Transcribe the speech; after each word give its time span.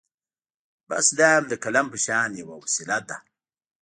بس 0.87 1.05
دا 1.19 1.29
هم 1.37 1.43
د 1.51 1.53
قلم 1.63 1.85
په 1.93 1.97
شان 2.05 2.29
يوه 2.41 2.55
وسيله 2.63 2.97
ده. 3.09 3.17